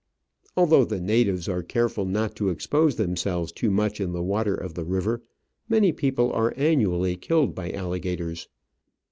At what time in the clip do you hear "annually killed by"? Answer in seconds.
6.57-7.69